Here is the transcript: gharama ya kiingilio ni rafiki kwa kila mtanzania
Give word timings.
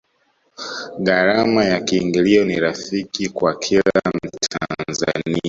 gharama 0.99 1.65
ya 1.65 1.79
kiingilio 1.81 2.45
ni 2.45 2.59
rafiki 2.59 3.29
kwa 3.29 3.55
kila 3.59 3.91
mtanzania 4.13 5.39